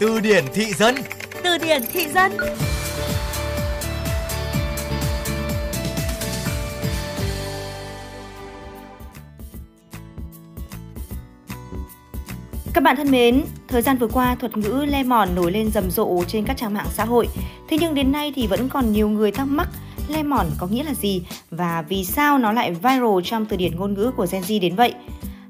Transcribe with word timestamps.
Từ 0.00 0.20
điển 0.20 0.44
thị 0.54 0.64
dân 0.72 0.94
Từ 1.44 1.58
điển 1.58 1.82
thị 1.92 2.06
dân 2.14 2.32
Các 12.74 12.84
bạn 12.84 12.96
thân 12.96 13.10
mến, 13.10 13.44
thời 13.68 13.82
gian 13.82 13.98
vừa 13.98 14.08
qua 14.08 14.34
thuật 14.34 14.56
ngữ 14.56 14.84
le 14.88 15.02
mòn 15.02 15.34
nổi 15.34 15.52
lên 15.52 15.70
rầm 15.70 15.90
rộ 15.90 16.24
trên 16.28 16.44
các 16.44 16.56
trang 16.56 16.74
mạng 16.74 16.86
xã 16.90 17.04
hội. 17.04 17.28
Thế 17.68 17.76
nhưng 17.80 17.94
đến 17.94 18.12
nay 18.12 18.32
thì 18.36 18.46
vẫn 18.46 18.68
còn 18.68 18.92
nhiều 18.92 19.08
người 19.08 19.32
thắc 19.32 19.48
mắc 19.48 19.68
le 20.08 20.22
mòn 20.22 20.46
có 20.58 20.66
nghĩa 20.66 20.84
là 20.84 20.94
gì 20.94 21.22
và 21.50 21.82
vì 21.88 22.04
sao 22.04 22.38
nó 22.38 22.52
lại 22.52 22.70
viral 22.70 23.20
trong 23.24 23.46
từ 23.46 23.56
điển 23.56 23.76
ngôn 23.76 23.94
ngữ 23.94 24.10
của 24.16 24.26
Gen 24.30 24.42
Z 24.42 24.60
đến 24.60 24.76
vậy. 24.76 24.94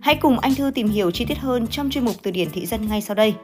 Hãy 0.01 0.15
cùng 0.15 0.39
anh 0.39 0.55
Thư 0.55 0.71
tìm 0.75 0.89
hiểu 0.89 1.11
chi 1.11 1.25
tiết 1.25 1.39
hơn 1.39 1.67
trong 1.67 1.91
chuyên 1.91 2.05
mục 2.05 2.15
từ 2.23 2.31
điển 2.31 2.51
thị 2.51 2.67
dân 2.67 2.89
ngay 2.89 3.01
sau 3.01 3.15
đây. 3.15 3.35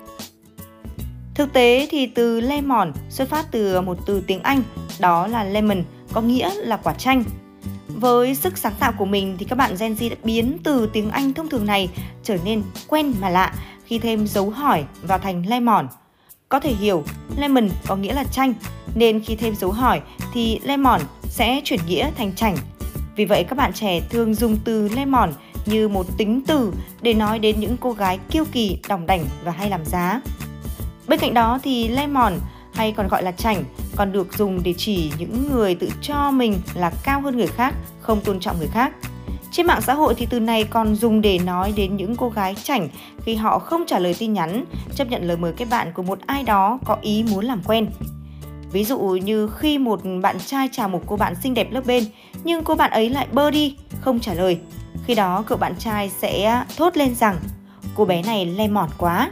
Thực 1.38 1.52
tế 1.52 1.88
thì 1.90 2.06
từ 2.06 2.40
lemon 2.40 2.92
xuất 3.10 3.28
phát 3.28 3.46
từ 3.50 3.80
một 3.80 3.98
từ 4.06 4.20
tiếng 4.26 4.42
Anh, 4.42 4.62
đó 4.98 5.26
là 5.26 5.44
lemon, 5.44 5.82
có 6.12 6.20
nghĩa 6.20 6.54
là 6.54 6.76
quả 6.76 6.94
chanh. 6.94 7.24
Với 7.88 8.34
sức 8.34 8.58
sáng 8.58 8.72
tạo 8.78 8.92
của 8.98 9.04
mình 9.04 9.36
thì 9.38 9.44
các 9.44 9.58
bạn 9.58 9.74
Gen 9.78 9.94
Z 9.94 10.10
đã 10.10 10.16
biến 10.22 10.58
từ 10.64 10.90
tiếng 10.92 11.10
Anh 11.10 11.34
thông 11.34 11.48
thường 11.48 11.66
này 11.66 11.88
trở 12.22 12.36
nên 12.44 12.62
quen 12.88 13.14
mà 13.20 13.28
lạ 13.28 13.54
khi 13.84 13.98
thêm 13.98 14.26
dấu 14.26 14.50
hỏi 14.50 14.84
vào 15.02 15.18
thành 15.18 15.46
lemon. 15.46 15.88
Có 16.48 16.60
thể 16.60 16.72
hiểu, 16.72 17.04
lemon 17.36 17.68
có 17.86 17.96
nghĩa 17.96 18.14
là 18.14 18.24
chanh, 18.24 18.54
nên 18.94 19.20
khi 19.20 19.36
thêm 19.36 19.54
dấu 19.54 19.72
hỏi 19.72 20.00
thì 20.32 20.60
lemon 20.64 21.00
sẽ 21.22 21.60
chuyển 21.64 21.80
nghĩa 21.86 22.10
thành 22.18 22.34
chảnh. 22.34 22.56
Vì 23.16 23.24
vậy 23.24 23.44
các 23.44 23.58
bạn 23.58 23.72
trẻ 23.72 24.00
thường 24.10 24.34
dùng 24.34 24.56
từ 24.64 24.88
lemon 24.88 25.32
như 25.66 25.88
một 25.88 26.06
tính 26.18 26.40
từ 26.46 26.72
để 27.02 27.14
nói 27.14 27.38
đến 27.38 27.60
những 27.60 27.76
cô 27.80 27.92
gái 27.92 28.18
kiêu 28.30 28.44
kỳ, 28.52 28.78
đỏng 28.88 29.06
đảnh 29.06 29.24
và 29.44 29.52
hay 29.52 29.70
làm 29.70 29.84
giá. 29.84 30.20
Bên 31.08 31.18
cạnh 31.18 31.34
đó 31.34 31.58
thì 31.62 31.88
lemon 31.88 32.32
hay 32.74 32.92
còn 32.92 33.08
gọi 33.08 33.22
là 33.22 33.32
chảnh 33.32 33.64
còn 33.96 34.12
được 34.12 34.38
dùng 34.38 34.62
để 34.62 34.74
chỉ 34.76 35.12
những 35.18 35.52
người 35.52 35.74
tự 35.74 35.88
cho 36.02 36.30
mình 36.30 36.60
là 36.74 36.92
cao 37.02 37.20
hơn 37.20 37.36
người 37.36 37.46
khác, 37.46 37.74
không 38.00 38.20
tôn 38.20 38.40
trọng 38.40 38.58
người 38.58 38.68
khác. 38.68 38.92
Trên 39.52 39.66
mạng 39.66 39.80
xã 39.80 39.94
hội 39.94 40.14
thì 40.14 40.26
từ 40.26 40.40
này 40.40 40.64
còn 40.64 40.94
dùng 40.94 41.20
để 41.20 41.38
nói 41.38 41.72
đến 41.76 41.96
những 41.96 42.16
cô 42.16 42.28
gái 42.28 42.54
chảnh 42.54 42.88
khi 43.24 43.34
họ 43.34 43.58
không 43.58 43.84
trả 43.86 43.98
lời 43.98 44.14
tin 44.18 44.32
nhắn, 44.32 44.64
chấp 44.94 45.10
nhận 45.10 45.28
lời 45.28 45.36
mời 45.36 45.52
kết 45.52 45.64
bạn 45.70 45.92
của 45.94 46.02
một 46.02 46.18
ai 46.26 46.42
đó 46.42 46.78
có 46.84 46.96
ý 47.02 47.24
muốn 47.30 47.44
làm 47.44 47.62
quen. 47.66 47.90
Ví 48.72 48.84
dụ 48.84 48.98
như 48.98 49.48
khi 49.58 49.78
một 49.78 50.00
bạn 50.22 50.38
trai 50.46 50.68
chào 50.72 50.88
một 50.88 51.02
cô 51.06 51.16
bạn 51.16 51.34
xinh 51.42 51.54
đẹp 51.54 51.72
lớp 51.72 51.86
bên, 51.86 52.04
nhưng 52.44 52.64
cô 52.64 52.74
bạn 52.74 52.90
ấy 52.90 53.10
lại 53.10 53.26
bơ 53.32 53.50
đi, 53.50 53.76
không 54.00 54.20
trả 54.20 54.34
lời. 54.34 54.58
Khi 55.06 55.14
đó 55.14 55.44
cậu 55.46 55.58
bạn 55.58 55.74
trai 55.78 56.08
sẽ 56.08 56.62
thốt 56.76 56.96
lên 56.96 57.14
rằng 57.14 57.36
cô 57.94 58.04
bé 58.04 58.22
này 58.22 58.46
lemon 58.46 58.88
quá. 58.98 59.30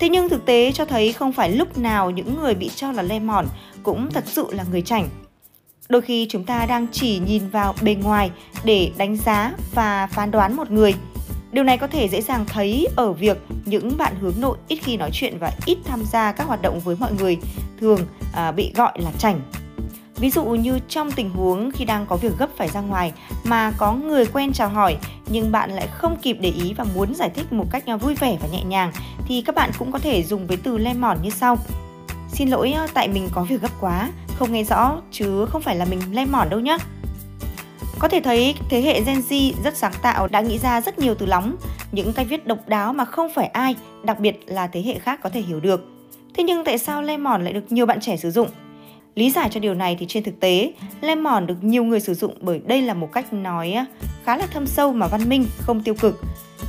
Thế 0.00 0.08
nhưng 0.08 0.28
thực 0.28 0.46
tế 0.46 0.72
cho 0.72 0.84
thấy 0.84 1.12
không 1.12 1.32
phải 1.32 1.50
lúc 1.50 1.78
nào 1.78 2.10
những 2.10 2.40
người 2.40 2.54
bị 2.54 2.70
cho 2.76 2.92
là 2.92 3.02
lemon 3.02 3.46
cũng 3.82 4.10
thật 4.10 4.24
sự 4.26 4.46
là 4.50 4.64
người 4.70 4.82
chảnh. 4.82 5.08
Đôi 5.88 6.00
khi 6.00 6.26
chúng 6.30 6.44
ta 6.44 6.66
đang 6.66 6.86
chỉ 6.92 7.18
nhìn 7.18 7.48
vào 7.48 7.74
bề 7.82 7.94
ngoài 7.94 8.30
để 8.64 8.90
đánh 8.96 9.16
giá 9.16 9.52
và 9.74 10.06
phán 10.06 10.30
đoán 10.30 10.56
một 10.56 10.70
người. 10.70 10.94
Điều 11.52 11.64
này 11.64 11.78
có 11.78 11.86
thể 11.86 12.08
dễ 12.08 12.20
dàng 12.20 12.44
thấy 12.48 12.88
ở 12.96 13.12
việc 13.12 13.38
những 13.64 13.96
bạn 13.98 14.14
hướng 14.20 14.34
nội 14.40 14.58
ít 14.68 14.76
khi 14.76 14.96
nói 14.96 15.10
chuyện 15.12 15.38
và 15.38 15.52
ít 15.66 15.78
tham 15.84 16.02
gia 16.04 16.32
các 16.32 16.46
hoạt 16.46 16.62
động 16.62 16.80
với 16.80 16.96
mọi 17.00 17.12
người 17.12 17.38
thường 17.80 18.00
à, 18.34 18.52
bị 18.52 18.72
gọi 18.74 18.92
là 18.94 19.10
chảnh. 19.18 19.40
Ví 20.20 20.30
dụ 20.30 20.44
như 20.44 20.78
trong 20.88 21.12
tình 21.12 21.30
huống 21.30 21.70
khi 21.70 21.84
đang 21.84 22.06
có 22.06 22.16
việc 22.16 22.32
gấp 22.38 22.48
phải 22.56 22.68
ra 22.68 22.80
ngoài 22.80 23.12
mà 23.44 23.72
có 23.78 23.92
người 23.92 24.26
quen 24.26 24.52
chào 24.52 24.68
hỏi 24.68 24.96
nhưng 25.28 25.52
bạn 25.52 25.70
lại 25.70 25.88
không 25.92 26.16
kịp 26.22 26.36
để 26.40 26.50
ý 26.50 26.74
và 26.74 26.84
muốn 26.94 27.14
giải 27.14 27.30
thích 27.30 27.52
một 27.52 27.64
cách 27.70 27.86
à, 27.86 27.96
vui 27.96 28.14
vẻ 28.14 28.36
và 28.42 28.48
nhẹ 28.48 28.62
nhàng 28.64 28.92
thì 29.26 29.42
các 29.42 29.54
bạn 29.54 29.70
cũng 29.78 29.92
có 29.92 29.98
thể 29.98 30.22
dùng 30.22 30.46
với 30.46 30.56
từ 30.56 30.78
lemon 30.78 31.18
như 31.22 31.30
sau. 31.30 31.56
Xin 32.28 32.48
lỗi 32.48 32.72
à, 32.72 32.86
tại 32.94 33.08
mình 33.08 33.28
có 33.32 33.44
việc 33.44 33.62
gấp 33.62 33.80
quá, 33.80 34.10
không 34.38 34.52
nghe 34.52 34.64
rõ 34.64 34.96
chứ 35.10 35.46
không 35.46 35.62
phải 35.62 35.76
là 35.76 35.84
mình 35.84 36.00
lemon 36.12 36.50
đâu 36.50 36.60
nhé. 36.60 36.78
Có 37.98 38.08
thể 38.08 38.20
thấy 38.20 38.54
thế 38.70 38.82
hệ 38.82 39.00
Gen 39.00 39.20
Z 39.28 39.52
rất 39.64 39.76
sáng 39.76 39.92
tạo 40.02 40.28
đã 40.28 40.40
nghĩ 40.40 40.58
ra 40.58 40.80
rất 40.80 40.98
nhiều 40.98 41.14
từ 41.14 41.26
lóng, 41.26 41.56
những 41.92 42.12
cách 42.12 42.26
viết 42.30 42.46
độc 42.46 42.58
đáo 42.68 42.92
mà 42.92 43.04
không 43.04 43.28
phải 43.34 43.46
ai, 43.46 43.76
đặc 44.02 44.20
biệt 44.20 44.40
là 44.46 44.66
thế 44.66 44.82
hệ 44.82 44.98
khác 44.98 45.20
có 45.22 45.30
thể 45.30 45.40
hiểu 45.40 45.60
được. 45.60 45.84
Thế 46.34 46.44
nhưng 46.44 46.64
tại 46.64 46.78
sao 46.78 47.02
lemon 47.02 47.44
lại 47.44 47.52
được 47.52 47.72
nhiều 47.72 47.86
bạn 47.86 48.00
trẻ 48.00 48.16
sử 48.16 48.30
dụng? 48.30 48.48
Lý 49.14 49.30
giải 49.30 49.48
cho 49.52 49.60
điều 49.60 49.74
này 49.74 49.96
thì 50.00 50.06
trên 50.08 50.22
thực 50.22 50.40
tế, 50.40 50.72
lemon 51.00 51.46
được 51.46 51.64
nhiều 51.64 51.84
người 51.84 52.00
sử 52.00 52.14
dụng 52.14 52.34
bởi 52.40 52.60
đây 52.66 52.82
là 52.82 52.94
một 52.94 53.12
cách 53.12 53.32
nói 53.32 53.72
à, 53.72 53.86
khá 54.24 54.36
là 54.36 54.46
thâm 54.46 54.66
sâu 54.66 54.92
mà 54.92 55.06
văn 55.06 55.28
minh, 55.28 55.46
không 55.58 55.82
tiêu 55.82 55.94
cực. 55.94 56.20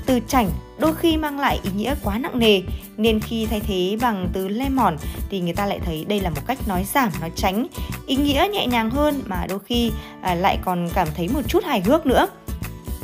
Từ 0.06 0.19
chảnh 0.28 0.50
đôi 0.80 0.96
khi 0.96 1.18
mang 1.18 1.40
lại 1.40 1.59
ý 1.63 1.69
nghĩa 1.75 1.96
quá 2.03 2.18
nặng 2.18 2.40
nề 2.40 2.62
nên 2.97 3.19
khi 3.19 3.46
thay 3.46 3.59
thế 3.59 3.97
bằng 4.01 4.28
từ 4.34 4.47
lemon 4.47 4.97
thì 5.30 5.40
người 5.40 5.53
ta 5.53 5.66
lại 5.66 5.80
thấy 5.85 6.06
đây 6.07 6.19
là 6.19 6.30
một 6.30 6.41
cách 6.47 6.68
nói 6.68 6.84
giảm, 6.94 7.12
nói 7.22 7.31
tránh, 7.35 7.68
ý 8.07 8.16
nghĩa 8.16 8.47
nhẹ 8.53 8.68
nhàng 8.68 8.90
hơn 8.90 9.22
mà 9.25 9.46
đôi 9.50 9.59
khi 9.59 9.91
à, 10.22 10.35
lại 10.35 10.57
còn 10.66 10.90
cảm 10.94 11.07
thấy 11.16 11.28
một 11.28 11.41
chút 11.47 11.63
hài 11.63 11.81
hước 11.81 12.06
nữa. 12.06 12.28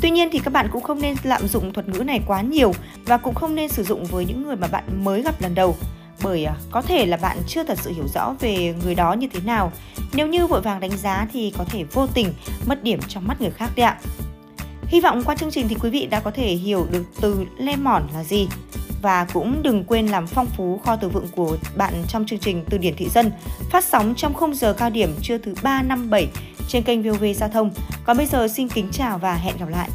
Tuy 0.02 0.10
nhiên 0.10 0.30
thì 0.32 0.40
các 0.40 0.54
bạn 0.54 0.68
cũng 0.72 0.84
không 0.84 1.02
nên 1.02 1.16
lạm 1.24 1.48
dụng 1.48 1.74
thuật 1.74 1.90
ngữ 1.90 2.00
này 2.00 2.22
quá 2.28 2.42
nhiều 2.42 2.72
và 3.06 3.18
cũng 3.18 3.36
không 3.36 3.56
nên 3.56 3.70
sử 3.70 3.84
dụng 3.84 4.06
với 4.06 4.26
những 4.26 4.44
người 4.44 4.56
mà 4.56 4.68
bạn 4.68 4.84
mới 5.04 5.22
gặp 5.22 5.42
lần 5.42 5.56
đầu 5.56 5.76
bởi 6.24 6.46
à, 6.46 6.56
có 6.72 6.82
thể 6.82 7.06
là 7.06 7.18
bạn 7.18 7.38
chưa 7.48 7.64
thật 7.64 7.78
sự 7.82 7.94
hiểu 7.94 8.08
rõ 8.14 8.36
về 8.40 8.76
người 8.84 8.96
đó 8.96 9.14
như 9.14 9.28
thế 9.34 9.40
nào. 9.40 9.72
Nếu 10.14 10.28
như 10.28 10.48
vội 10.48 10.62
vàng 10.62 10.80
đánh 10.80 10.98
giá 10.98 11.28
thì 11.34 11.54
có 11.58 11.64
thể 11.64 11.84
vô 11.84 12.08
tình 12.08 12.34
mất 12.66 12.84
điểm 12.84 13.00
trong 13.08 13.28
mắt 13.28 13.42
người 13.42 13.52
khác 13.52 13.72
đấy 13.76 13.86
ạ. 13.86 14.00
Hy 14.88 15.02
vọng 15.02 15.24
qua 15.26 15.36
chương 15.36 15.52
trình 15.52 15.68
thì 15.68 15.76
quý 15.82 15.90
vị 15.90 16.06
đã 16.06 16.20
có 16.20 16.32
thể 16.32 16.48
hiểu 16.48 16.88
được 16.92 17.04
từ 17.22 17.46
lemon 17.58 18.04
là 18.14 18.24
gì 18.24 18.48
và 19.02 19.28
cũng 19.34 19.64
đừng 19.64 19.84
quên 19.84 20.08
làm 20.08 20.28
phong 20.28 20.48
phú 20.58 20.82
kho 20.86 20.96
từ 20.96 21.10
vựng 21.10 21.28
của 21.36 21.58
bạn 21.78 21.94
trong 22.08 22.26
chương 22.26 22.40
trình 22.40 22.66
Từ 22.70 22.78
điển 22.78 22.96
thị 22.98 23.10
dân, 23.10 23.32
phát 23.70 23.86
sóng 23.86 24.14
trong 24.18 24.34
khung 24.34 24.56
giờ 24.56 24.74
cao 24.74 24.90
điểm 24.90 25.16
trưa 25.22 25.38
thứ 25.38 25.54
3 25.64 25.82
năm 25.82 26.10
7 26.10 26.28
trên 26.68 26.84
kênh 26.84 27.04
VOV 27.04 27.24
Giao 27.36 27.50
thông. 27.50 27.72
Còn 28.06 28.18
bây 28.18 28.26
giờ 28.26 28.48
xin 28.48 28.68
kính 28.68 28.90
chào 28.92 29.18
và 29.18 29.34
hẹn 29.34 29.58
gặp 29.58 29.70
lại. 29.70 29.90